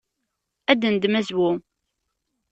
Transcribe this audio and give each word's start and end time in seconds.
Ad 0.71 0.77
d-neddem 0.79 1.15
azwu. 1.19 1.51